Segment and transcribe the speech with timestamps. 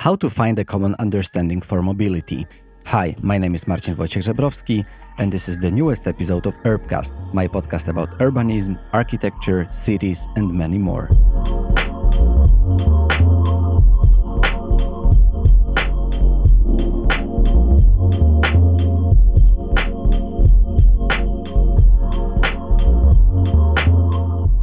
[0.00, 2.46] How to find a common understanding for mobility.
[2.86, 4.82] Hi, my name is Marcin Wojciech Żebrowski,
[5.18, 10.50] and this is the newest episode of Urbcast, my podcast about urbanism, architecture, cities, and
[10.54, 11.10] many more.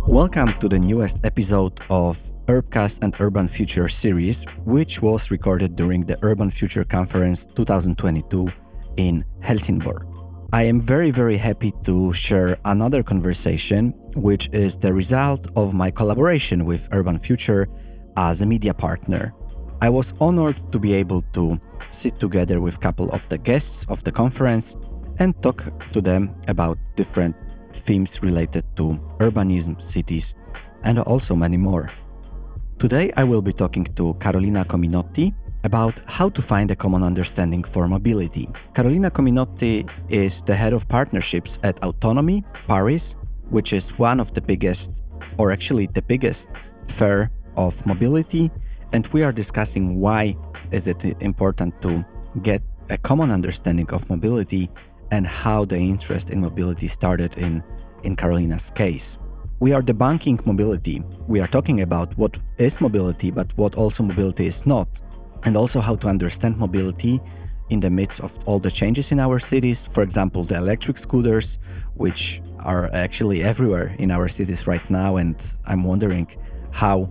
[0.07, 2.17] Welcome to the newest episode of
[2.47, 8.47] Urbcast and Urban Future series, which was recorded during the Urban Future Conference 2022
[8.95, 10.05] in Helsingborg.
[10.53, 15.91] I am very, very happy to share another conversation, which is the result of my
[15.91, 17.67] collaboration with Urban Future
[18.15, 19.33] as a media partner.
[19.81, 23.85] I was honored to be able to sit together with a couple of the guests
[23.89, 24.75] of the conference
[25.19, 27.35] and talk to them about different
[27.73, 30.33] themes related to urbanism, cities,
[30.83, 31.89] and also many more.
[32.79, 37.63] Today, I will be talking to Carolina Cominotti about how to find a common understanding
[37.63, 38.47] for mobility.
[38.75, 43.15] Carolina Cominotti is the head of partnerships at Autonomy Paris,
[43.49, 45.01] which is one of the biggest,
[45.39, 46.49] or actually the biggest,
[46.87, 48.51] fair of mobility.
[48.93, 50.37] And we are discussing why
[50.69, 52.05] is it important to
[52.43, 52.61] get
[52.91, 54.69] a common understanding of mobility
[55.09, 57.63] and how the interest in mobility started in,
[58.03, 59.17] in Carolina's case.
[59.59, 61.03] We are debunking mobility.
[61.27, 65.01] We are talking about what is mobility, but what also mobility is not,
[65.43, 67.19] and also how to understand mobility
[67.69, 69.87] in the midst of all the changes in our cities.
[69.87, 71.57] For example, the electric scooters,
[71.95, 76.27] which are actually everywhere in our cities right now, and I'm wondering
[76.71, 77.09] how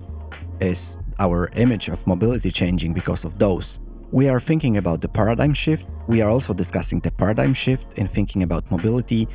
[0.60, 3.80] is our image of mobility changing because of those.
[4.12, 5.88] We are thinking about the paradigm shift.
[6.06, 9.26] We are also discussing the paradigm shift in thinking about mobility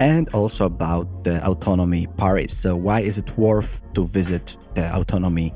[0.00, 2.56] and also about the autonomy Paris.
[2.56, 5.54] So, why is it worth to visit the autonomy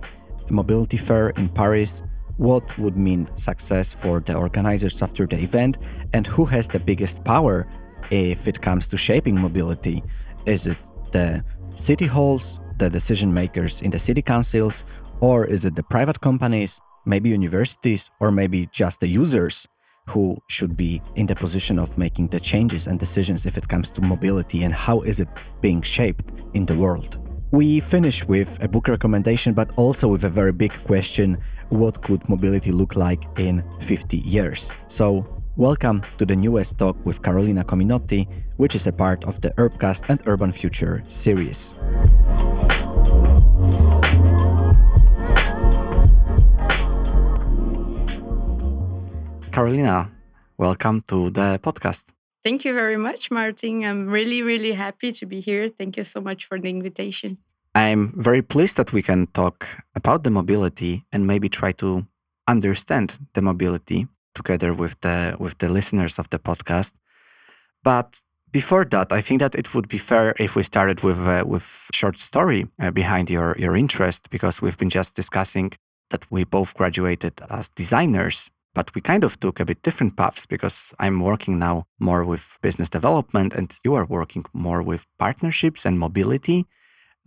[0.51, 2.03] mobility fair in Paris?
[2.37, 5.79] What would mean success for the organizers after the event?
[6.13, 7.67] And who has the biggest power
[8.11, 10.03] if it comes to shaping mobility?
[10.47, 10.79] Is it
[11.13, 11.43] the
[11.75, 14.85] city halls, the decision makers in the city councils,
[15.21, 16.81] or is it the private companies?
[17.05, 19.69] maybe universities, or maybe just the users
[20.07, 23.91] who should be in the position of making the changes and decisions if it comes
[23.91, 25.29] to mobility and how is it
[25.61, 27.19] being shaped in the world.
[27.51, 31.39] We finish with a book recommendation, but also with a very big question
[31.71, 34.71] what could mobility look like in 50 years?
[34.87, 35.27] So,
[35.57, 40.09] welcome to the newest talk with Carolina Cominotti, which is a part of the Urbcast
[40.09, 41.75] and Urban Future series.
[49.55, 50.11] Carolina,
[50.59, 52.07] welcome to the podcast.
[52.43, 53.85] Thank you very much, Martin.
[53.85, 55.69] I'm really, really happy to be here.
[55.69, 57.39] Thank you so much for the invitation.
[57.73, 62.05] I'm very pleased that we can talk about the mobility and maybe try to
[62.49, 66.95] understand the mobility together with the with the listeners of the podcast.
[67.85, 71.45] But before that, I think that it would be fair if we started with uh,
[71.47, 75.71] with short story uh, behind your your interest because we've been just discussing
[76.11, 80.47] that we both graduated as designers but we kind of took a bit different paths
[80.47, 85.87] because I'm working now more with business development and you are working more with partnerships
[85.87, 86.67] and mobility.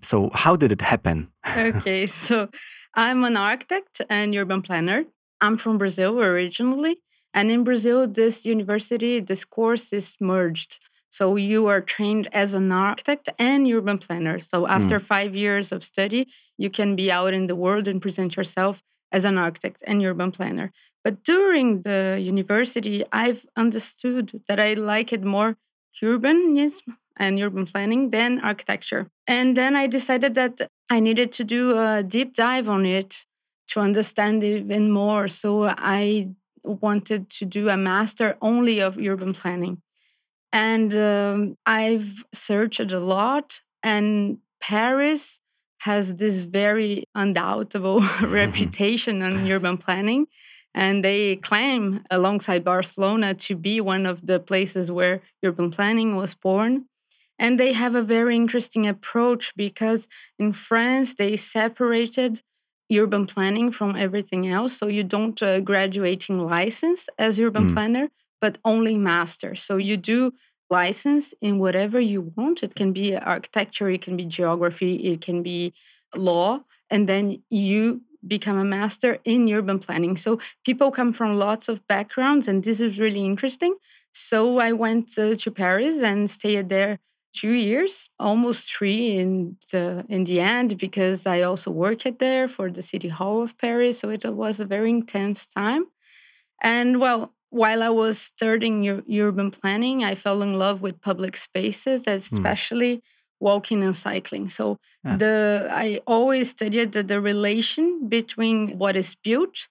[0.02, 1.32] So, how did it happen?
[1.58, 2.50] okay, so
[2.94, 5.06] I'm an architect and urban planner.
[5.42, 6.98] I'm from Brazil originally.
[7.34, 10.80] And in Brazil, this university, this course is merged.
[11.10, 14.40] So you are trained as an architect and urban planner.
[14.40, 15.04] So after mm.
[15.04, 16.28] five years of study,
[16.58, 20.32] you can be out in the world and present yourself as an architect and urban
[20.32, 20.72] planner.
[21.08, 25.56] But during the university, I've understood that I like it more
[26.04, 29.10] urbanism and urban planning than architecture.
[29.26, 33.24] And then I decided that I needed to do a deep dive on it
[33.70, 35.30] to understand even more.
[35.30, 36.32] So I
[36.66, 39.82] wanted to do a master only of urban planning.
[40.52, 45.40] And um, I've searched a lot, and Paris
[45.80, 50.28] has this very undoubtable reputation on urban planning.
[50.78, 56.36] And they claim, alongside Barcelona, to be one of the places where urban planning was
[56.36, 56.86] born.
[57.40, 60.08] And they have a very interesting approach because
[60.38, 62.44] in France, they separated
[62.96, 64.78] urban planning from everything else.
[64.78, 67.74] So you don't uh, graduating license as urban mm.
[67.74, 68.10] planner,
[68.40, 69.56] but only master.
[69.56, 70.34] So you do
[70.70, 72.62] license in whatever you want.
[72.62, 75.74] It can be architecture, it can be geography, it can be
[76.16, 76.66] law.
[76.92, 80.18] And then you become a master in urban planning.
[80.18, 83.76] So people come from lots of backgrounds, and this is really interesting.
[84.14, 87.00] So I went uh, to Paris and stayed there
[87.34, 92.72] two years, almost three in the in the end, because I also worked there for
[92.72, 94.00] the City Hall of Paris.
[94.00, 95.86] So it was a very intense time.
[96.62, 102.04] And well, while I was studying urban planning, I fell in love with public spaces,
[102.06, 102.12] hmm.
[102.12, 103.02] especially mm.
[103.40, 104.50] Walking and cycling.
[104.50, 105.18] So yeah.
[105.18, 109.68] the I always studied the, the relation between what is built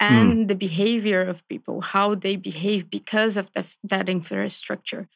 [0.00, 0.14] hmm.
[0.14, 0.48] and mm.
[0.48, 5.08] the behavior of people, how they behave because of the, that infrastructure.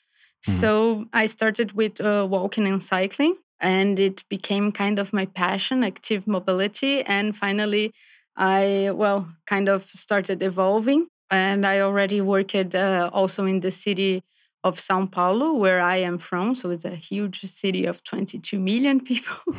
[0.46, 0.52] Mm.
[0.60, 5.82] So I started with uh, walking and cycling, and it became kind of my passion,
[5.82, 7.02] active mobility.
[7.02, 7.92] And finally,
[8.36, 14.22] I, well, kind of started evolving and I already worked uh, also in the city
[14.64, 16.54] of Sao Paulo, where I am from.
[16.54, 19.54] So it's a huge city of 22 million people.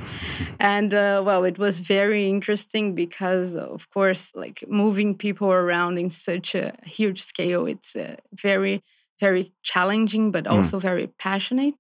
[0.59, 6.09] and uh, well, it was very interesting because, of course, like moving people around in
[6.09, 8.83] such a huge scale, it's uh, very,
[9.19, 10.53] very challenging, but hmm.
[10.53, 10.81] also mm.
[10.81, 11.75] very passionate.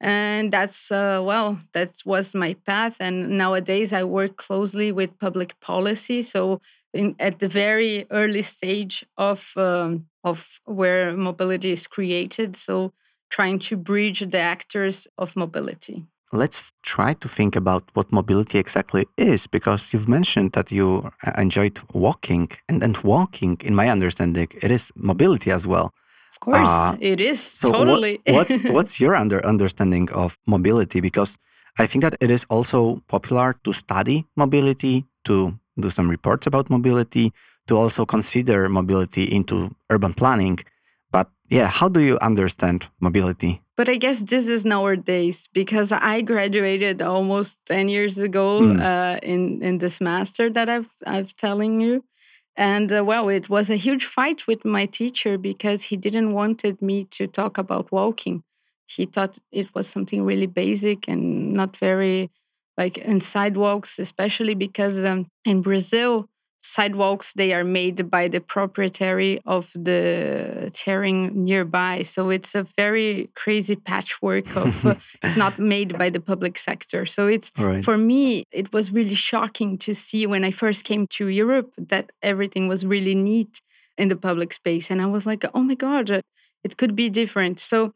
[0.00, 2.96] And that's, uh, well, that was my path.
[3.00, 6.22] And nowadays I work closely with public policy.
[6.22, 6.60] So
[6.92, 12.56] in, at the very early stage of um, of where mobility is created.
[12.56, 12.92] So
[13.30, 16.04] trying to bridge the actors of mobility.
[16.32, 21.32] Let's try to think about what mobility exactly is, because you've mentioned that you uh,
[21.38, 25.94] enjoyed walking, and, and walking, in my understanding, it is mobility as well.
[26.30, 28.20] Of course, uh, it is so totally.
[28.26, 31.00] What, what's what's your under understanding of mobility?
[31.00, 31.38] Because
[31.78, 36.68] I think that it is also popular to study mobility, to do some reports about
[36.68, 37.32] mobility,
[37.68, 40.58] to also consider mobility into urban planning.
[41.10, 43.62] But yeah, how do you understand mobility?
[43.76, 48.82] But I guess this is nowadays because I graduated almost 10 years ago mm.
[48.82, 52.04] uh, in, in this master that I've, I've telling you.
[52.56, 56.82] And uh, well, it was a huge fight with my teacher because he didn't wanted
[56.82, 58.42] me to talk about walking.
[58.86, 62.30] He thought it was something really basic and not very
[62.76, 66.28] like in sidewalks, especially because um, in Brazil,
[66.60, 73.30] sidewalks they are made by the proprietary of the terrain nearby so it's a very
[73.34, 77.84] crazy patchwork of uh, it's not made by the public sector so it's right.
[77.84, 82.10] for me it was really shocking to see when i first came to europe that
[82.22, 83.60] everything was really neat
[83.96, 86.10] in the public space and i was like oh my god
[86.64, 87.92] it could be different so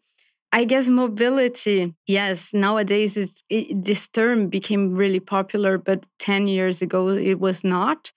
[0.54, 6.82] I guess mobility, yes, nowadays it's, it, this term became really popular, but 10 years
[6.82, 8.12] ago it was not.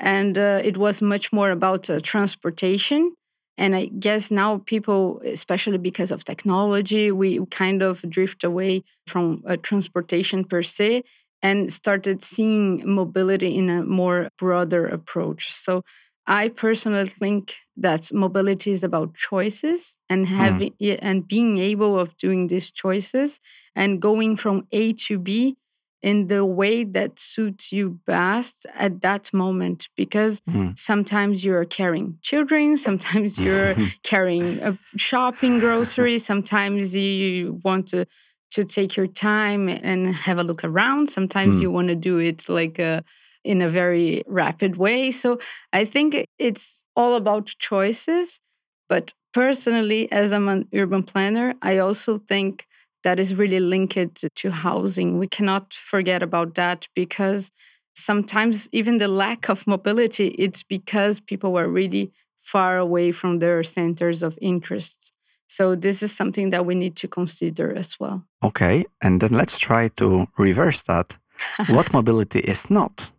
[0.00, 3.14] And uh, it was much more about uh, transportation.
[3.56, 9.42] And I guess now people, especially because of technology, we kind of drift away from
[9.46, 11.02] uh, transportation per se
[11.42, 15.52] and started seeing mobility in a more broader approach.
[15.52, 15.82] So
[16.28, 20.34] I personally think that mobility is about choices and hmm.
[20.34, 20.98] having mm.
[21.00, 23.40] and being able of doing these choices
[23.74, 25.56] and going from A to B
[26.02, 30.78] in the way that suits you best at that moment because mm.
[30.78, 38.04] sometimes you're carrying children sometimes you're carrying a shopping groceries sometimes you want to
[38.50, 41.62] to take your time and have a look around sometimes mm.
[41.62, 43.04] you want to do it like a
[43.48, 45.10] in a very rapid way.
[45.10, 45.38] So
[45.72, 48.40] I think it's all about choices.
[48.90, 52.66] But personally, as I'm an urban planner, I also think
[53.04, 55.18] that is really linked to housing.
[55.18, 57.52] We cannot forget about that because
[57.94, 63.62] sometimes even the lack of mobility, it's because people are really far away from their
[63.62, 65.12] centers of interest.
[65.48, 68.24] So this is something that we need to consider as well.
[68.44, 71.16] Okay, and then let's try to reverse that.
[71.68, 73.12] what mobility is not?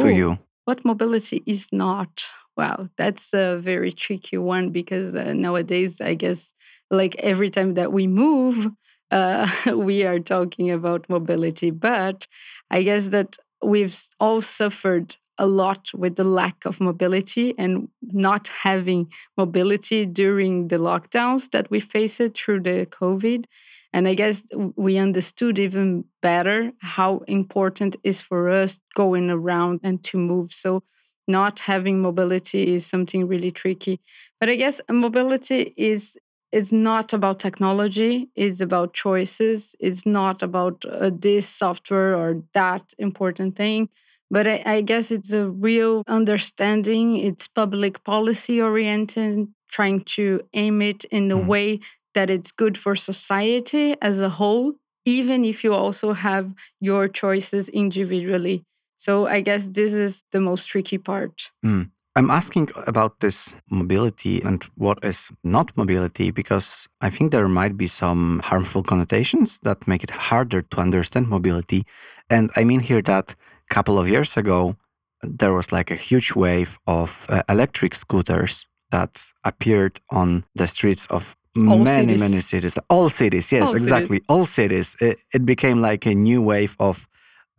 [0.00, 0.38] to Ooh, you?
[0.64, 2.24] What mobility is not?
[2.56, 6.52] Wow, that's a very tricky one because uh, nowadays, I guess,
[6.90, 8.72] like every time that we move,
[9.10, 11.70] uh, we are talking about mobility.
[11.70, 12.26] But
[12.70, 18.48] I guess that we've all suffered a lot with the lack of mobility and not
[18.62, 23.44] having mobility during the lockdowns that we faced through the COVID.
[23.92, 24.44] And I guess
[24.76, 30.52] we understood even better how important is for us going around and to move.
[30.52, 30.82] So
[31.28, 34.00] not having mobility is something really tricky.
[34.38, 36.16] But I guess mobility is
[36.56, 42.84] it's not about technology it's about choices it's not about uh, this software or that
[42.98, 43.88] important thing
[44.28, 50.82] but I, I, guess it's a real understanding it's public policy oriented trying to aim
[50.82, 51.46] it in a mm.
[51.46, 51.80] way
[52.14, 57.68] that it's good for society as a whole, even if you also have your choices
[57.68, 58.64] individually.
[58.96, 61.50] So I guess this is the most tricky part.
[61.64, 61.90] Mm.
[62.16, 67.76] I'm asking about this mobility and what is not mobility because I think there might
[67.76, 71.84] be some harmful connotations that make it harder to understand mobility.
[72.30, 73.32] And I mean here that
[73.70, 74.76] a couple of years ago,
[75.22, 81.04] there was like a huge wave of uh, electric scooters that appeared on the streets
[81.06, 82.20] of all many, cities.
[82.20, 82.78] many cities.
[82.88, 84.16] All cities, yes, all exactly.
[84.16, 84.26] Cities.
[84.30, 84.96] All cities.
[85.00, 87.06] It, it became like a new wave of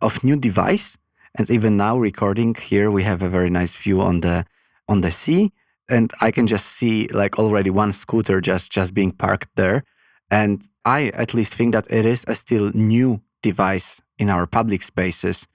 [0.00, 0.96] of new device
[1.36, 4.44] and even now, recording here, we have a very nice view on the
[4.88, 5.52] on the sea,
[5.88, 9.84] and I can just see like already one scooter just just being parked there.
[10.30, 14.82] And I at least think that it is a still new device in our public
[14.82, 15.46] spaces.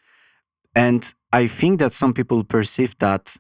[0.75, 3.35] And I think that some people perceive that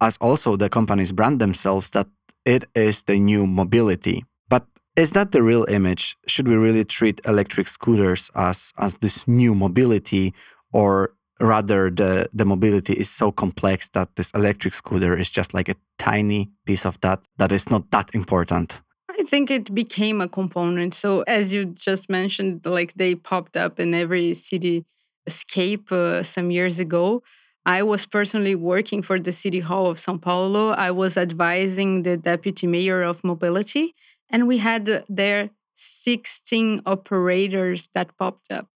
[0.00, 2.06] as also the companies brand themselves that
[2.44, 4.24] it is the new mobility.
[4.48, 4.66] But
[4.96, 6.16] is that the real image?
[6.26, 10.32] Should we really treat electric scooters as as this new mobility
[10.72, 15.68] or rather the the mobility is so complex that this electric scooter is just like
[15.68, 18.80] a tiny piece of that that is not that important.
[19.10, 20.94] I think it became a component.
[20.94, 24.84] So as you just mentioned like they popped up in every city
[25.26, 27.22] escape uh, some years ago.
[27.66, 30.70] I was personally working for the city hall of sao paulo.
[30.70, 33.94] I was advising the deputy mayor of mobility
[34.30, 38.68] and we had there 16 operators that popped up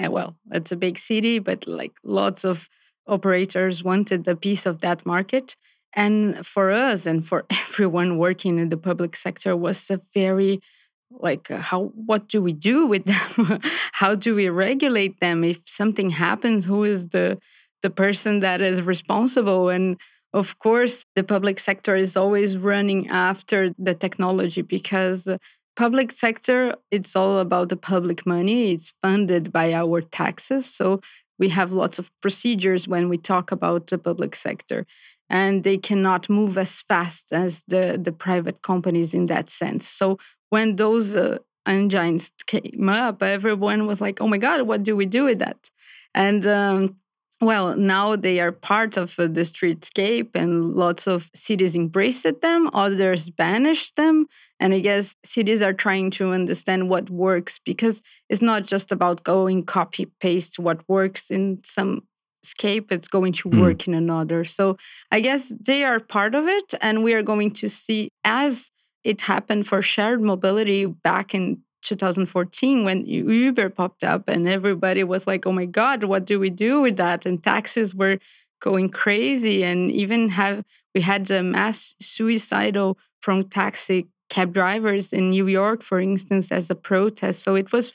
[0.00, 2.68] and well, it's a big city, but like lots of
[3.06, 5.56] operators wanted a piece of that market.
[5.94, 10.60] And for us and for everyone working in the public sector was a very
[11.10, 13.60] like uh, how what do we do with them?
[13.92, 15.42] How do we regulate them?
[15.42, 17.38] If something happens who is the
[17.82, 19.70] the person that is responsible?
[19.70, 20.00] And
[20.32, 25.28] of course the public sector is always running after the technology because
[25.76, 28.72] public sector, it's all about the public money.
[28.72, 30.66] It's funded by our taxes.
[30.66, 31.00] So
[31.38, 34.86] we have lots of procedures when we talk about the public sector.
[35.28, 39.88] And they cannot move as fast as the, the private companies in that sense.
[39.88, 40.18] So
[40.50, 45.06] when those uh, engines came up, everyone was like, oh my God, what do we
[45.06, 45.70] do with that?
[46.14, 46.96] And um,
[47.40, 52.68] well, now they are part of uh, the streetscape, and lots of cities embraced them,
[52.74, 54.26] others banished them.
[54.58, 59.24] And I guess cities are trying to understand what works because it's not just about
[59.24, 62.02] going copy paste what works in some
[62.42, 63.60] scape, it's going to hmm.
[63.60, 63.88] work mm.
[63.88, 64.44] in another.
[64.44, 64.76] So
[65.10, 68.70] I guess they are part of it, and we are going to see as
[69.02, 75.26] it happened for shared mobility back in 2014 when Uber popped up and everybody was
[75.26, 77.26] like, oh my God, what do we do with that?
[77.26, 78.18] And taxis were
[78.60, 79.64] going crazy.
[79.64, 85.82] And even have we had a mass suicidal from taxi cab drivers in New York,
[85.82, 87.42] for instance, as a protest.
[87.42, 87.92] So it was,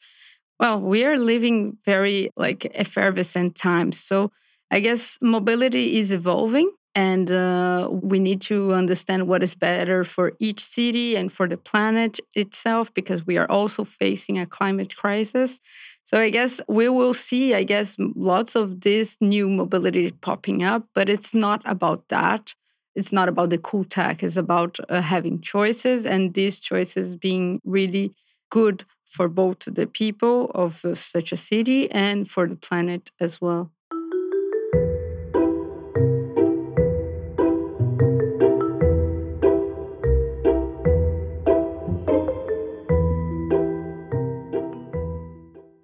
[0.60, 4.00] well, we are living very like effervescent times.
[4.00, 4.32] So
[4.72, 10.34] I guess mobility is evolving and uh, we need to understand what is better for
[10.40, 15.60] each city and for the planet itself because we are also facing a climate crisis.
[16.06, 20.88] So i guess we will see i guess lots of this new mobility popping up
[20.94, 22.54] but it's not about that.
[22.96, 24.24] It's not about the cool tech.
[24.24, 28.14] It's about uh, having choices and these choices being really
[28.50, 33.42] good for both the people of uh, such a city and for the planet as
[33.42, 33.72] well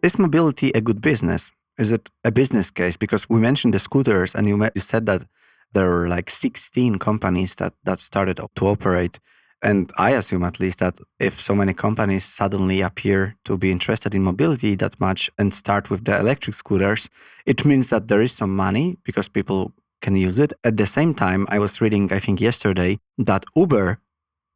[0.01, 1.53] Is mobility a good business?
[1.77, 2.97] Is it a business case?
[2.97, 5.25] Because we mentioned the scooters, and you, you said that
[5.73, 9.19] there are like 16 companies that, that started to operate.
[9.61, 14.15] And I assume, at least, that if so many companies suddenly appear to be interested
[14.15, 17.07] in mobility that much and start with the electric scooters,
[17.45, 20.51] it means that there is some money because people can use it.
[20.63, 23.99] At the same time, I was reading, I think yesterday, that Uber,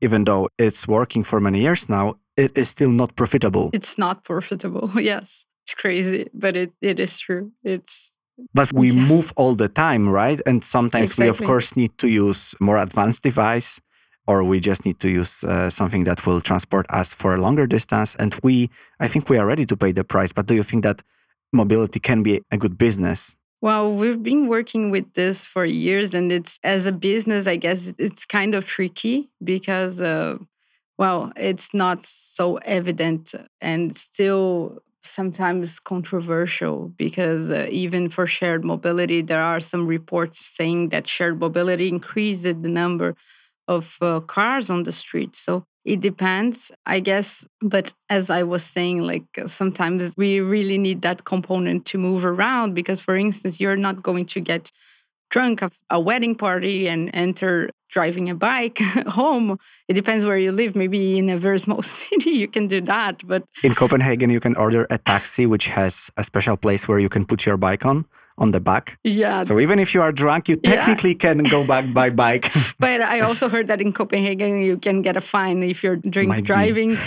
[0.01, 3.69] even though it's working for many years now, it is still not profitable.
[3.73, 4.91] It's not profitable.
[4.99, 5.45] Yes.
[5.65, 7.51] It's crazy, but it, it is true.
[7.63, 8.11] It's
[8.53, 9.09] but we yes.
[9.09, 10.39] move all the time, right?
[10.45, 11.25] And sometimes exactly.
[11.25, 13.81] we of course need to use more advanced device
[14.27, 17.65] or we just need to use uh, something that will transport us for a longer
[17.65, 20.63] distance and we I think we are ready to pay the price, but do you
[20.63, 21.01] think that
[21.53, 23.35] mobility can be a good business?
[23.61, 27.93] Well, we've been working with this for years, and it's as a business, I guess
[27.97, 30.37] it's kind of tricky because uh,
[30.97, 39.21] well, it's not so evident and still sometimes controversial because uh, even for shared mobility,
[39.21, 43.15] there are some reports saying that shared mobility increased the number
[43.67, 45.35] of uh, cars on the street.
[45.35, 47.47] So it depends, I guess.
[47.61, 52.73] But as I was saying, like sometimes we really need that component to move around
[52.73, 54.71] because, for instance, you're not going to get
[55.29, 59.57] drunk at a wedding party and enter driving a bike home.
[59.87, 60.75] It depends where you live.
[60.75, 64.55] Maybe in a very small city you can do that, but in Copenhagen you can
[64.55, 68.05] order a taxi which has a special place where you can put your bike on
[68.37, 68.99] on the back.
[69.03, 69.43] Yeah.
[69.43, 71.25] So even if you are drunk, you technically yeah.
[71.25, 72.51] can go back by bike.
[72.79, 76.29] but I also heard that in Copenhagen you can get a fine if you're drink
[76.29, 76.97] Might driving,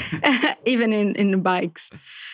[0.65, 1.91] even in in bikes.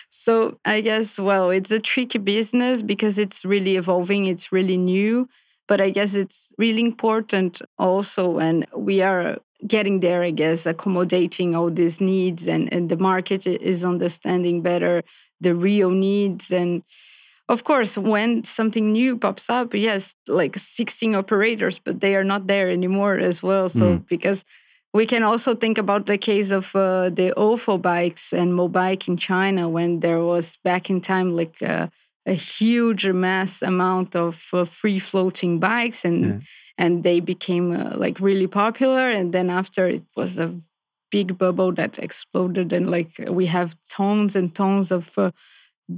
[0.09, 4.27] So I guess well, it's a tricky business because it's really evolving.
[4.27, 5.27] It's really new.
[5.67, 11.55] But I guess it's really important also, and we are getting there, I guess, accommodating
[11.55, 15.03] all these needs, and, and the market is understanding better
[15.41, 16.83] the real needs and
[17.47, 22.47] of course, when something new pops up, yes, like 16 operators, but they are not
[22.47, 23.69] there anymore as well.
[23.69, 24.07] So, mm.
[24.07, 24.43] because
[24.93, 29.17] we can also think about the case of uh, the OFO bikes and Mobike in
[29.17, 31.87] China when there was back in time like uh,
[32.25, 36.39] a huge mass amount of uh, free floating bikes and yeah.
[36.77, 40.53] and they became uh, like really popular and then after it was a
[41.11, 45.31] big bubble that exploded and like we have tons and tons of uh,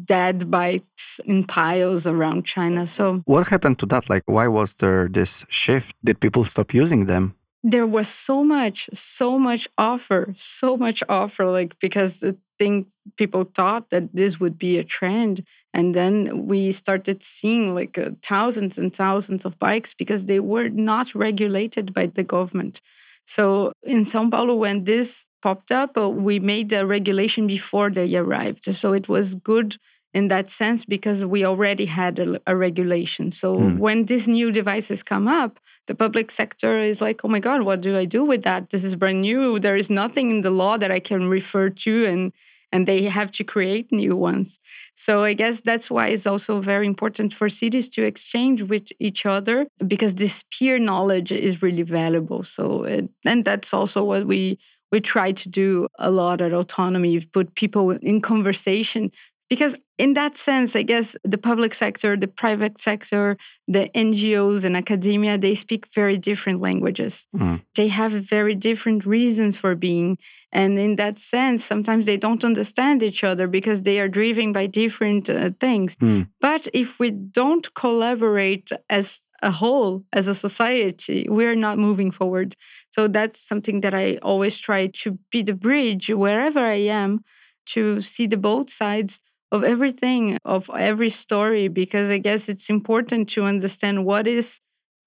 [0.06, 2.86] dead bikes in piles around China.
[2.86, 4.10] So, what happened to that?
[4.10, 5.96] Like, why was there this shift?
[6.04, 7.36] Did people stop using them?
[7.64, 12.88] There was so much, so much offer, so much offer, like, because the thing
[13.18, 15.46] people thought that this would be a trend.
[15.74, 20.70] And then we started seeing like uh, thousands and thousands of bikes because they were
[20.70, 22.82] not regulated by the government.
[23.26, 28.16] So in Sao Paulo, when this popped up, uh, we made the regulation before they
[28.16, 28.74] arrived.
[28.74, 29.78] So it was good
[30.14, 33.32] in that sense because we already had a, a regulation.
[33.32, 33.78] So mm.
[33.78, 37.82] when these new devices come up, the public sector is like, oh my God, what
[37.82, 38.70] do I do with that?
[38.70, 39.60] This is brand new.
[39.60, 42.34] There is nothing in the law that I can refer to and
[42.72, 44.60] and they have to create new ones.
[44.94, 49.26] So I guess that's why it's also very important for cities to exchange with each
[49.26, 52.44] other because this peer knowledge is really valuable.
[52.44, 54.60] So it, and that's also what we
[54.92, 59.12] we try to do a lot at autonomy put people in conversation
[59.50, 63.38] because in that sense i guess the public sector the private sector
[63.68, 67.28] the ngos and academia they speak very different languages.
[67.36, 67.62] Mm.
[67.76, 70.18] they have very different reasons for being.
[70.52, 74.68] And in that sense sometimes they don't understand each other because they are driven by
[74.68, 75.96] different uh, things.
[75.98, 76.30] Mm.
[76.40, 82.56] but if we don't collaborate as a whole as a society we're not moving forward.
[82.90, 87.24] So that's something that i always try to be the bridge wherever i am
[87.68, 89.20] to see the both sides
[89.52, 94.60] of everything, of every story, because I guess it's important to understand what is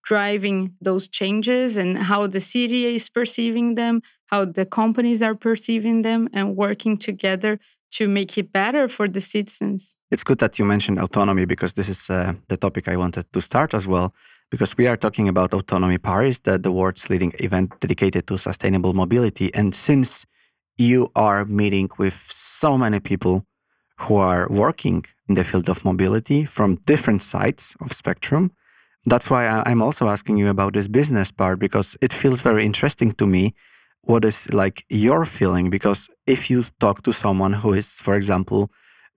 [0.05, 6.03] driving those changes and how the city is perceiving them, how the companies are perceiving
[6.03, 7.59] them, and working together
[7.93, 9.97] to make it better for the citizens.
[10.11, 13.41] It's good that you mentioned autonomy because this is uh, the topic I wanted to
[13.41, 14.15] start as well.
[14.51, 18.95] Because we are talking about Autonomy Paris, the, the world's leading event dedicated to sustainable
[18.95, 19.55] mobility.
[19.55, 20.27] And since
[20.77, 23.45] you are meeting with so many people
[24.01, 28.51] who are working in the field of mobility from different sides of spectrum.
[29.07, 33.13] That's why I'm also asking you about this business part because it feels very interesting
[33.13, 33.55] to me.
[34.03, 35.71] What is like your feeling?
[35.71, 38.71] Because if you talk to someone who is, for example,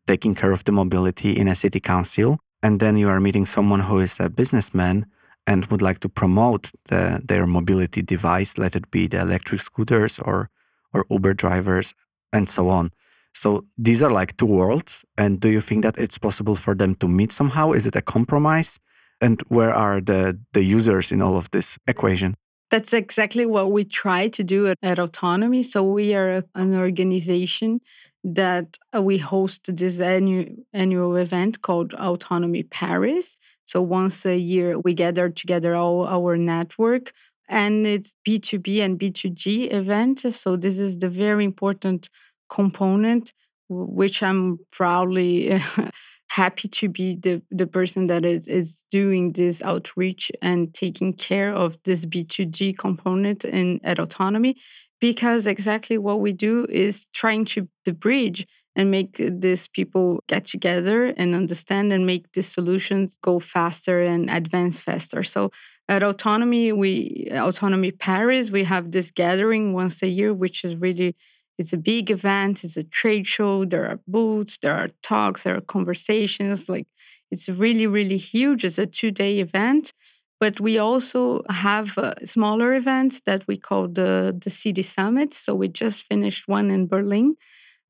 [0.08, 3.82] taking care of the mobility in a city council, and then you are meeting someone
[3.82, 5.06] who is a businessman
[5.48, 10.20] and would like to promote the, their mobility device, let it be the electric scooters
[10.20, 10.50] or
[10.94, 11.94] or Uber drivers
[12.32, 12.92] and so on.
[13.34, 15.06] So these are like two worlds.
[15.18, 17.72] And do you think that it's possible for them to meet somehow?
[17.72, 18.80] Is it a compromise?
[19.22, 22.36] And where are the, the users in all of this equation?
[22.70, 25.62] That's exactly what we try to do at, at Autonomy.
[25.62, 27.82] So we are an organization
[28.24, 33.36] that uh, we host this annual, annual event called Autonomy Paris.
[33.66, 37.14] So once a year, we gather together all our network
[37.50, 40.34] and it's B2B and B2G event.
[40.34, 42.10] So this is the very important
[42.54, 43.34] component,
[43.68, 45.60] which I'm proudly
[46.30, 51.54] happy to be the, the person that is, is doing this outreach and taking care
[51.54, 54.56] of this B2G component in at autonomy.
[55.02, 60.46] Because exactly what we do is trying to the bridge and make these people get
[60.46, 65.22] together and understand and make the solutions go faster and advance faster.
[65.22, 65.52] So
[65.88, 71.16] at Autonomy, we Autonomy Paris, we have this gathering once a year, which is really
[71.58, 75.56] it's a big event, it's a trade show, there are booths, there are talks, there
[75.58, 76.68] are conversations.
[76.70, 76.88] Like
[77.32, 78.64] it's really, really huge.
[78.66, 79.94] It's a two day event.
[80.40, 85.34] But we also have uh, smaller events that we call the, the City Summit.
[85.34, 87.36] So we just finished one in Berlin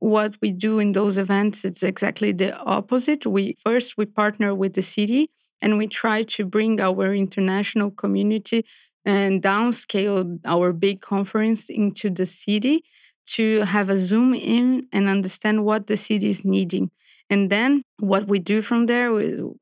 [0.03, 4.73] what we do in those events it's exactly the opposite we first we partner with
[4.73, 5.29] the city
[5.61, 8.65] and we try to bring our international community
[9.05, 12.83] and downscale our big conference into the city
[13.25, 16.91] to have a zoom in and understand what the city is needing.
[17.29, 19.11] And then what we do from there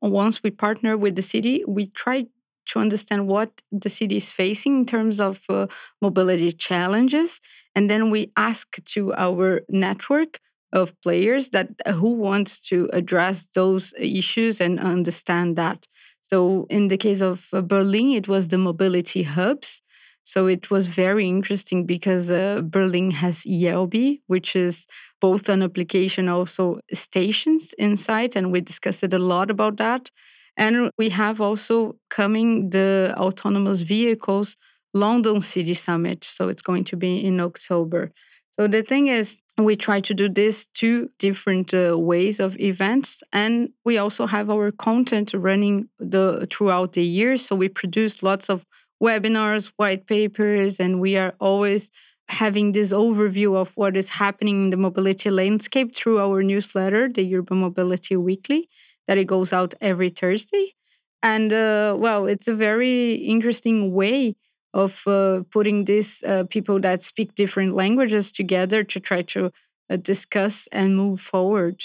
[0.00, 2.26] once we partner with the city we try
[2.66, 5.66] to understand what the city is facing in terms of uh,
[6.00, 7.40] mobility challenges.
[7.74, 10.38] And then we ask to our network
[10.72, 15.86] of players that uh, who wants to address those issues and understand that.
[16.22, 19.82] So in the case of uh, berlin it was the mobility hubs
[20.24, 24.86] so it was very interesting because uh, Berlin has Jelbi, which is
[25.20, 30.10] both an application, also stations inside, and we discussed it a lot about that.
[30.56, 34.56] And we have also coming the autonomous vehicles
[34.94, 36.22] London City Summit.
[36.24, 38.12] So it's going to be in October.
[38.50, 43.22] So the thing is, we try to do this two different uh, ways of events,
[43.32, 47.36] and we also have our content running the throughout the year.
[47.38, 48.66] So we produce lots of
[49.02, 51.90] webinars, white papers, and we are always
[52.28, 57.34] having this overview of what is happening in the mobility landscape through our newsletter, the
[57.36, 58.68] Urban Mobility Weekly
[59.08, 60.74] that it goes out every Thursday.
[61.22, 64.36] And uh, well, it's a very interesting way
[64.74, 69.52] of uh, putting these uh, people that speak different languages together to try to
[69.90, 71.84] uh, discuss and move forward.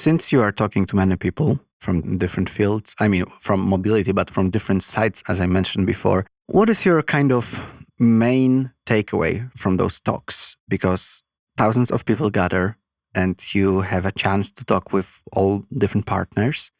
[0.00, 2.94] Since you are talking to many people, from different fields.
[2.98, 6.24] I mean, from mobility, but from different sites, as I mentioned before.
[6.46, 7.62] What is your kind of
[7.98, 10.56] main takeaway from those talks?
[10.68, 11.22] Because
[11.58, 12.78] thousands of people gather
[13.14, 16.72] and you have a chance to talk with all different partners.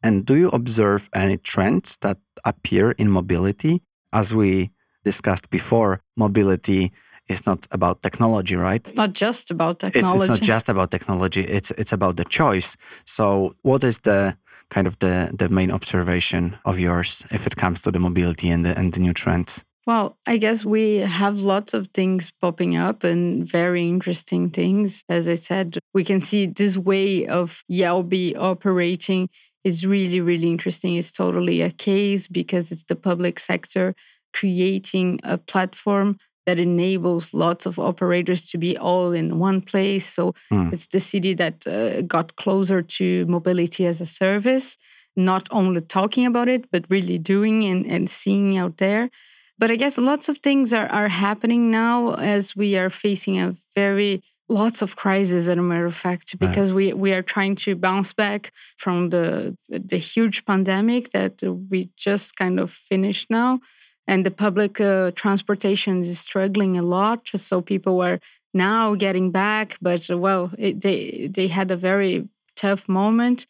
[0.00, 3.82] And do you observe any trends that appear in mobility?
[4.12, 4.70] As we
[5.02, 6.92] discussed before, mobility
[7.28, 8.80] is not about technology, right?
[8.86, 10.16] It's not just about technology.
[10.16, 11.42] It's, it's, not just about technology.
[11.42, 12.76] It's it's about the choice.
[13.04, 14.36] So, what is the
[14.70, 18.64] kind of the the main observation of yours if it comes to the mobility and
[18.64, 19.64] the and the new trends?
[19.86, 25.02] Well, I guess we have lots of things popping up and very interesting things.
[25.08, 29.30] As I said, we can see this way of Jelbi operating
[29.64, 30.96] is really, really interesting.
[30.96, 33.94] It's totally a case because it's the public sector
[34.34, 40.06] creating a platform that enables lots of operators to be all in one place.
[40.06, 40.72] So mm.
[40.72, 44.78] it's the city that uh, got closer to mobility as a service,
[45.14, 49.10] not only talking about it, but really doing and, and seeing out there.
[49.58, 53.54] But I guess lots of things are, are happening now as we are facing a
[53.74, 57.76] very lots of crises as a matter of fact because we, we are trying to
[57.76, 61.34] bounce back from the the huge pandemic that
[61.70, 63.60] we just kind of finished now
[64.08, 67.28] and the public uh, transportation is struggling a lot.
[67.36, 68.20] So people are
[68.54, 73.46] now getting back, but uh, well, it, they they had a very tough moment,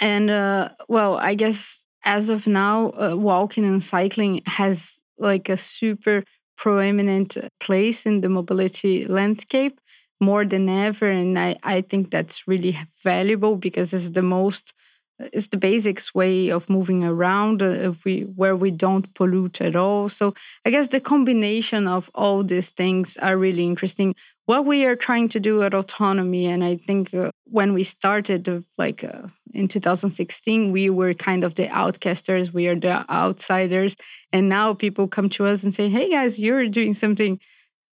[0.00, 5.56] and uh, well, I guess as of now, uh, walking and cycling has like a
[5.56, 6.24] super
[6.56, 9.80] proeminent place in the mobility landscape
[10.20, 14.72] more than ever, and I I think that's really valuable because it's the most
[15.18, 20.08] it's the basics way of moving around uh, we, where we don't pollute at all.
[20.08, 24.14] So i guess the combination of all these things are really interesting.
[24.44, 28.48] What we are trying to do at autonomy and i think uh, when we started
[28.48, 33.96] uh, like uh, in 2016 we were kind of the outcasters we are the outsiders.
[34.32, 37.40] And now people come to us and say hey guys you're doing something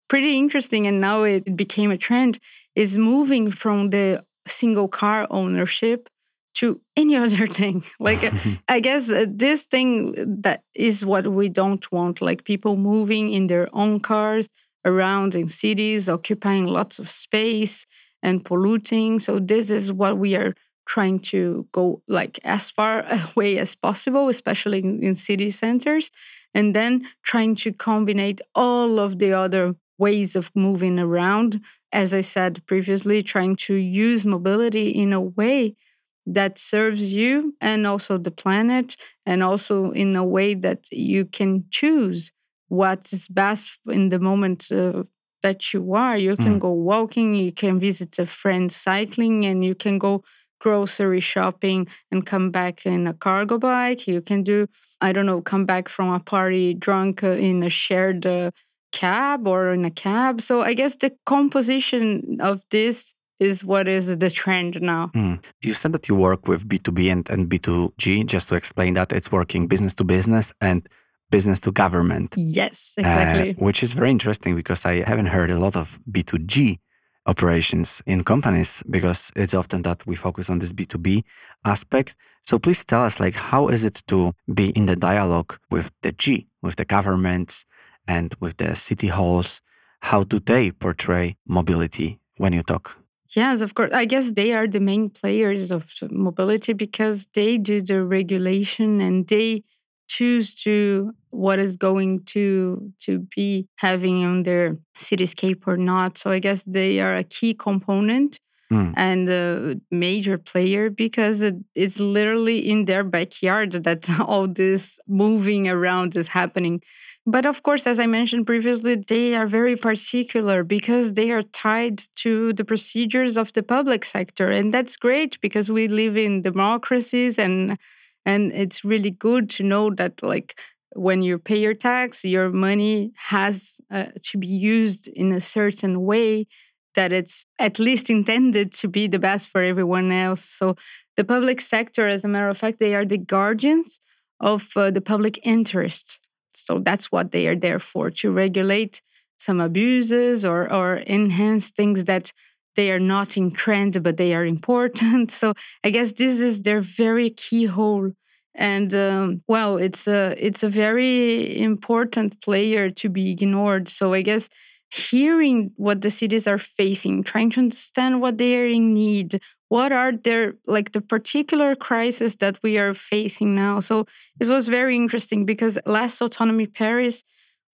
[0.09, 2.39] pretty interesting and now it became a trend
[2.75, 6.09] is moving from the single car ownership
[6.55, 7.83] to any other thing.
[7.99, 8.31] Like uh,
[8.67, 13.47] i guess uh, this thing that is what we don't want like people moving in
[13.47, 14.49] their own cars
[14.85, 17.85] around in cities occupying lots of space
[18.21, 19.19] and polluting.
[19.19, 20.53] So this is what we are
[20.85, 26.11] trying to go like as far away as possible especially in, in city centers
[26.53, 31.61] and then trying to combine all of the other ways of moving around.
[31.93, 35.75] As i said previously trying to use mobility in a way
[36.25, 41.65] that serves you and also the planet, and also in a way that you can
[41.69, 42.31] choose
[42.69, 45.03] what is best in the moment uh,
[45.41, 46.17] that you are.
[46.17, 46.59] You can mm.
[46.59, 50.23] go walking, you can visit a friend cycling, and you can go
[50.59, 54.07] grocery shopping and come back in a cargo bike.
[54.07, 54.67] You can do,
[55.01, 58.51] I don't know, come back from a party drunk uh, in a shared uh,
[58.93, 60.39] cab or in a cab.
[60.39, 65.11] So I guess the composition of this is what is the trend now.
[65.13, 65.43] Mm.
[65.61, 68.25] You said that you work with B2B and, and B2G.
[68.25, 70.87] Just to explain that, it's working business to business and
[71.29, 72.35] business to government.
[72.37, 73.51] Yes, exactly.
[73.51, 76.77] Uh, which is very interesting because I haven't heard a lot of B2G
[77.25, 81.23] operations in companies because it's often that we focus on this B2B
[81.65, 82.15] aspect.
[82.43, 86.11] So please tell us like how is it to be in the dialogue with the
[86.11, 87.65] G, with the governments
[88.07, 89.61] and with the city halls?
[90.01, 93.02] How do they portray mobility when you talk?
[93.35, 93.91] Yes, of course.
[93.93, 99.27] I guess they are the main players of mobility because they do the regulation and
[99.27, 99.63] they
[100.07, 106.17] choose to what is going to to be having on their cityscape or not.
[106.17, 108.39] So I guess they are a key component
[108.73, 108.93] mm.
[108.95, 111.43] and a major player because
[111.75, 116.81] it's literally in their backyard that all this moving around is happening.
[117.25, 122.03] But of course, as I mentioned previously, they are very particular because they are tied
[122.17, 124.51] to the procedures of the public sector.
[124.51, 127.77] And that's great because we live in democracies and
[128.25, 130.57] and it's really good to know that like
[130.95, 136.03] when you pay your tax your money has uh, to be used in a certain
[136.03, 136.47] way
[136.95, 140.43] that it's at least intended to be the best for everyone else.
[140.43, 140.75] So
[141.17, 143.99] the public sector as a matter of fact they are the guardians
[144.39, 146.19] of uh, the public interest.
[146.53, 149.01] So that's what they are there for to regulate
[149.37, 152.31] some abuses or or enhance things that
[152.75, 155.31] they are not in trend but they are important.
[155.41, 155.53] So
[155.83, 158.11] i guess this is their very keyhole.
[158.55, 163.89] And um, well it's a it's a very important player to be ignored.
[163.89, 164.49] So i guess
[164.93, 169.91] hearing what the cities are facing trying to understand what they are in need what
[169.91, 174.05] are their like the particular crisis that we are facing now so
[174.39, 177.23] it was very interesting because last autonomy paris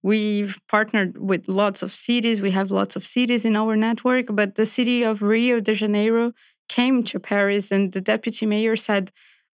[0.02, 2.42] We've partnered with lots of cities.
[2.42, 6.32] We have lots of cities in our network, but the city of Rio de Janeiro
[6.70, 9.12] came to Paris, and the deputy mayor said,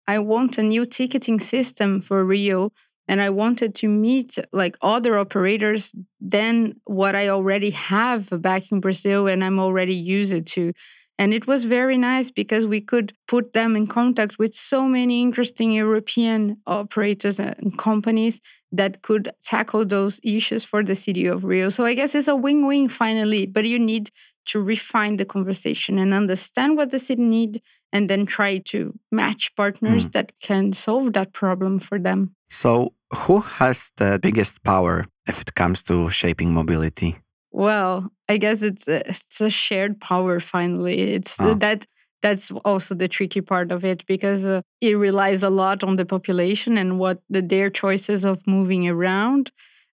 [0.08, 2.72] I want a new ticketing system for Rio.
[3.08, 8.80] And I wanted to meet like other operators than what I already have back in
[8.80, 10.74] Brazil and I'm already used to.
[11.18, 15.22] And it was very nice because we could put them in contact with so many
[15.22, 18.42] interesting European operators and companies
[18.72, 21.70] that could tackle those issues for the city of Rio.
[21.70, 24.12] So I guess it's a win win finally, but you need
[24.48, 29.56] to refine the conversation and understand what the city need and then try to match
[29.56, 30.12] partners mm.
[30.14, 32.36] that can solve that problem for them.
[32.50, 37.18] So, who has the biggest power if it comes to shaping mobility?
[37.52, 40.40] Well, I guess it's a, it's a shared power.
[40.40, 41.54] Finally, it's oh.
[41.56, 41.86] that
[42.22, 46.06] that's also the tricky part of it because uh, it relies a lot on the
[46.06, 49.52] population and what the, their choices of moving around.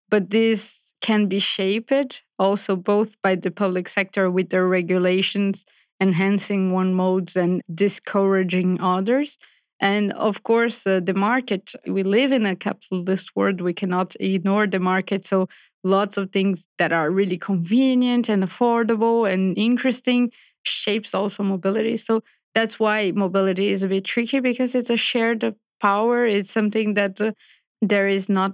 [0.08, 5.66] But this can be shaped also both by the public sector with their regulations
[6.00, 9.38] enhancing one modes and discouraging others.
[9.80, 13.60] And of course, uh, the market, we live in a capitalist world.
[13.60, 15.24] We cannot ignore the market.
[15.24, 15.48] So,
[15.84, 20.30] lots of things that are really convenient and affordable and interesting
[20.62, 21.96] shapes also mobility.
[21.96, 22.22] So,
[22.54, 26.26] that's why mobility is a bit tricky because it's a shared power.
[26.26, 27.32] It's something that uh,
[27.80, 28.52] there is not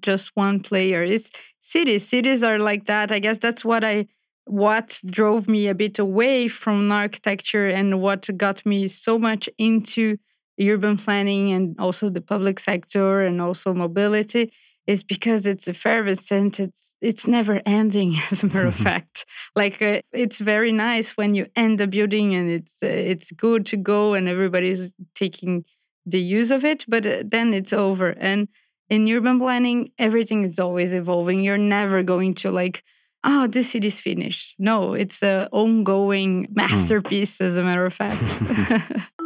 [0.00, 1.02] just one player.
[1.02, 2.06] It's cities.
[2.08, 3.10] Cities are like that.
[3.10, 4.06] I guess that's what I
[4.48, 10.16] what drove me a bit away from architecture and what got me so much into
[10.60, 14.50] urban planning and also the public sector and also mobility
[14.86, 19.26] is because it's effervescent it's it's never ending as a matter of fact.
[19.54, 23.66] Like uh, it's very nice when you end a building and it's uh, it's good
[23.66, 25.64] to go and everybody's taking
[26.06, 28.08] the use of it but uh, then it's over.
[28.18, 28.48] And
[28.88, 31.40] in urban planning everything is always evolving.
[31.40, 32.82] You're never going to like
[33.24, 34.54] oh, this city is finished.
[34.58, 36.54] No, it's an ongoing hmm.
[36.54, 37.46] masterpiece, mm.
[37.46, 38.22] as a matter of fact.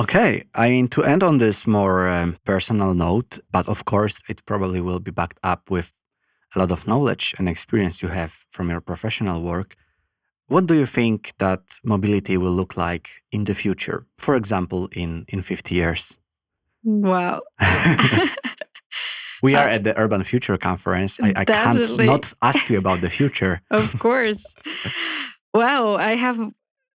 [0.00, 4.44] Okay, I mean, to end on this more um, personal note, but of course, it
[4.44, 5.92] probably will be backed up with
[6.56, 9.76] a lot of knowledge and experience you have from your professional work.
[10.50, 14.04] What do you think that mobility will look like in the future?
[14.18, 16.18] For example, in, in 50 years?
[16.82, 17.42] Wow.
[19.44, 21.20] we are uh, at the Urban Future Conference.
[21.20, 23.60] I, I can't not ask you about the future.
[23.70, 24.44] of course.
[25.54, 25.94] wow.
[25.94, 26.40] I have,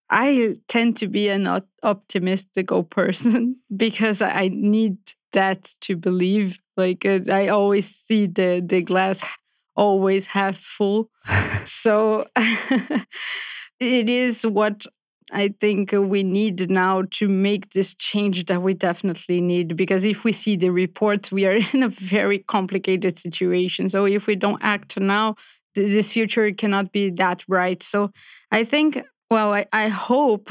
[0.08, 1.46] I tend to be an
[1.84, 4.96] optimistical person because I need
[5.32, 6.58] that to believe.
[6.78, 9.22] Like uh, I always see the, the glass
[9.76, 11.10] always half full.
[11.64, 12.26] so
[13.80, 14.86] it is what
[15.30, 20.24] I think we need now to make this change that we definitely need because if
[20.24, 23.88] we see the reports, we are in a very complicated situation.
[23.88, 25.36] So if we don't act now,
[25.74, 27.82] this future cannot be that bright.
[27.82, 28.10] So
[28.50, 30.50] I think well, I, I hope,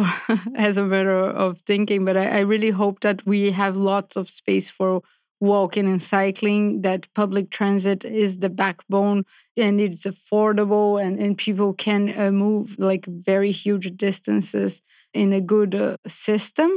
[0.55, 4.27] as a matter of thinking, but I, I really hope that we have lots of
[4.27, 5.03] space for
[5.41, 9.25] walking and cycling, that public transit is the backbone
[9.57, 14.81] and it's affordable and, and people can uh, move like very huge distances
[15.13, 16.71] in a good uh, system.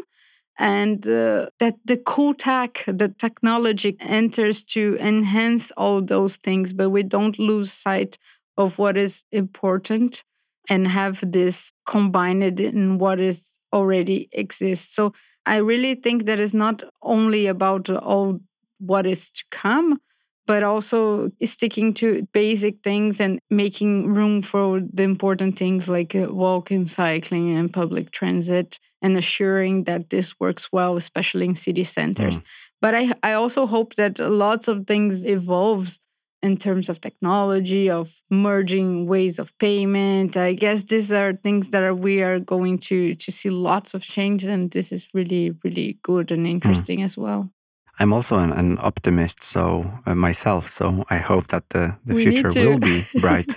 [0.59, 6.91] And uh, that the cool tech, the technology enters to enhance all those things, but
[6.91, 8.19] we don't lose sight
[8.57, 10.23] of what is important
[10.71, 14.95] and have this combined in what is already exists.
[14.95, 15.13] So
[15.45, 18.41] I really think that is not only about all
[18.87, 20.01] what is to come,
[20.47, 26.27] but also sticking to basic things and making room for the important things like uh,
[26.31, 32.41] walking, cycling, and public transit, and assuring that this works well, especially in city centers.
[32.41, 32.45] Mm.
[32.81, 36.01] But I, I also hope that lots of things evolves
[36.43, 40.37] in terms of technology, of merging ways of payment.
[40.37, 44.03] I guess these are things that are, we are going to to see lots of
[44.03, 46.53] change, and this is really really good and hmm.
[46.53, 47.05] interesting mm.
[47.05, 47.51] as well.
[47.99, 50.69] I'm also an, an optimist, so uh, myself.
[50.69, 53.57] So I hope that the, the future will be bright.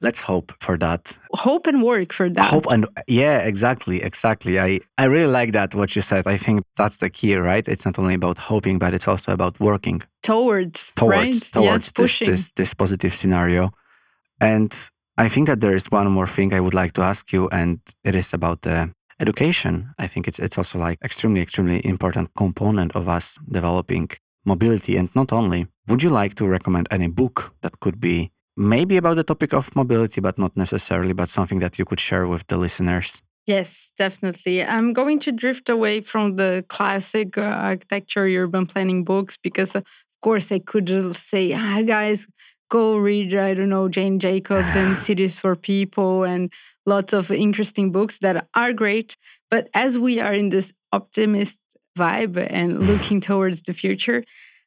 [0.00, 1.18] let's hope for that.
[1.34, 2.44] Hope and work for that.
[2.46, 4.58] Hope and yeah exactly exactly.
[4.58, 6.26] I i really like that what you said.
[6.26, 7.66] I think that's the key right?
[7.68, 10.02] It's not only about hoping but it's also about working.
[10.22, 11.52] Towards towards right?
[11.52, 13.70] towards yes, this, this this positive scenario.
[14.40, 14.72] And
[15.20, 17.78] i think that there is one more thing i would like to ask you and
[18.04, 22.90] it is about the education i think it's it's also like extremely extremely important component
[22.96, 24.08] of us developing
[24.44, 28.96] mobility and not only would you like to recommend any book that could be maybe
[28.96, 32.46] about the topic of mobility, but not necessarily, but something that you could share with
[32.48, 33.22] the listeners?
[33.46, 34.62] Yes, definitely.
[34.62, 39.84] I'm going to drift away from the classic uh, architecture urban planning books because, of
[40.22, 42.28] course, I could say, ah, guys,
[42.70, 46.50] go read, I don't know, Jane Jacobs and Cities for People and
[46.86, 49.16] lots of interesting books that are great.
[49.50, 51.58] But as we are in this optimist
[51.98, 54.24] vibe and looking towards the future,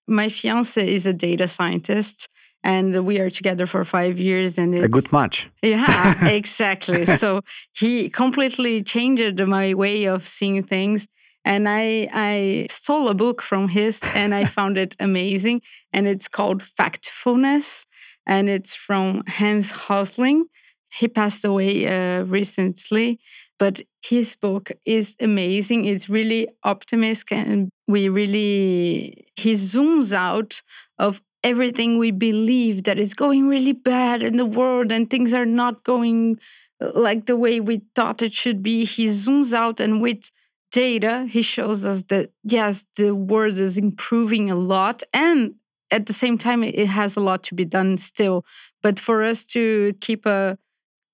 [0.07, 2.29] my fiance is a data scientist
[2.63, 5.49] and we are together for five years and it's a good match.
[5.61, 7.05] Yeah exactly.
[7.05, 7.41] So
[7.73, 11.07] he completely changed my way of seeing things
[11.45, 15.61] and i i stole a book from his and i found it amazing
[15.91, 17.85] and it's called factfulness
[18.25, 20.45] and it's from hans rosling
[20.91, 23.19] he passed away uh, recently
[23.59, 25.86] but his book is amazing.
[25.86, 30.62] It's really optimistic and we really he zooms out
[30.97, 35.45] of everything we believe that is going really bad in the world and things are
[35.45, 36.38] not going
[36.81, 38.86] uh, like the way we thought it should be.
[38.86, 40.29] He zooms out and with
[40.71, 45.53] data he shows us that yes the world is improving a lot and
[45.93, 48.45] at the same time it has a lot to be done still.
[48.82, 50.58] But for us to keep a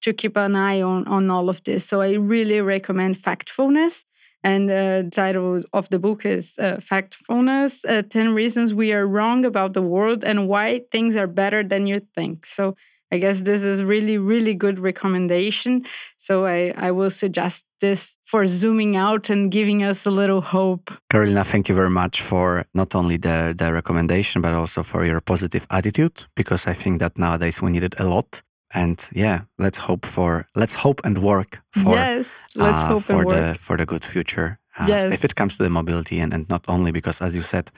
[0.02, 1.86] to keep an eye on on all of this.
[1.86, 4.06] So i really recommend factfulness.
[4.42, 9.06] And uh, the title of the book is uh, Factfulness uh, 10 Reasons We Are
[9.06, 12.46] Wrong About the World and Why Things Are Better Than You Think.
[12.46, 12.76] So
[13.12, 15.86] I guess this is really, really good recommendation.
[16.18, 20.92] So I, I will suggest this for zooming out and giving us a little hope.
[21.10, 25.22] Carolina, thank you very much for not only the, the recommendation, but also for your
[25.22, 28.42] positive attitude, because I think that nowadays we need it a lot
[28.72, 33.22] and yeah let's hope for let's hope and work for yes let's uh, hope for
[33.22, 33.58] and the work.
[33.58, 35.12] for the good future uh, yes.
[35.12, 37.72] if it comes to the mobility and, and not only because as you said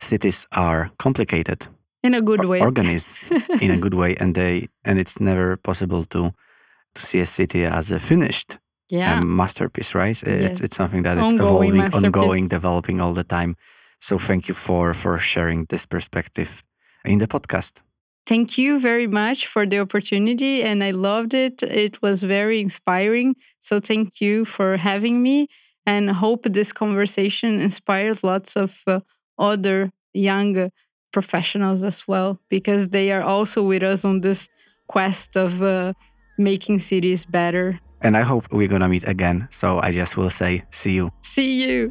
[0.00, 1.66] cities are complicated
[2.02, 3.20] in a good way organisms
[3.60, 6.32] in a good way and they and it's never possible to
[6.94, 8.58] to see a city as a finished
[8.88, 9.18] yeah.
[9.18, 10.50] um, masterpiece right yes.
[10.50, 13.56] it's it's something that it's evolving ongoing developing all the time
[14.00, 16.62] so thank you for for sharing this perspective
[17.04, 17.82] in the podcast
[18.28, 21.62] Thank you very much for the opportunity, and I loved it.
[21.62, 23.36] It was very inspiring.
[23.60, 25.48] So, thank you for having me,
[25.86, 29.00] and hope this conversation inspires lots of uh,
[29.38, 30.70] other young
[31.12, 34.48] professionals as well, because they are also with us on this
[34.88, 35.92] quest of uh,
[36.38, 37.78] making cities better.
[38.00, 39.48] And I hope we're gonna meet again.
[39.50, 41.10] So, I just will say, see you.
[41.22, 41.90] See you.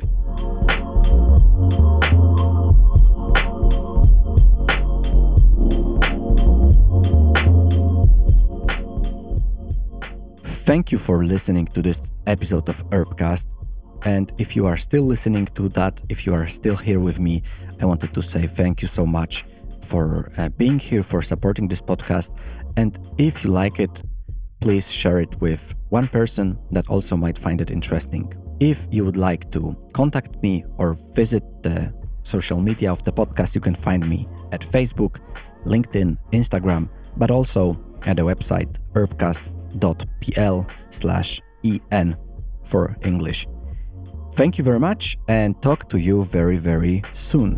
[10.67, 13.45] Thank you for listening to this episode of Urbcast.
[14.07, 17.43] And if you are still listening to that, if you are still here with me,
[17.81, 19.45] I wanted to say thank you so much
[19.81, 22.31] for uh, being here, for supporting this podcast.
[22.77, 24.01] And if you like it,
[24.61, 28.33] please share it with one person that also might find it interesting.
[28.61, 31.93] If you would like to contact me or visit the
[32.23, 35.19] social media of the podcast, you can find me at Facebook,
[35.65, 36.87] LinkedIn, Instagram,
[37.17, 41.41] but also at the website urbcast.pl slash
[41.91, 42.15] en
[42.63, 43.45] for English.
[44.37, 47.57] Thank you very much and talk to you very, very soon.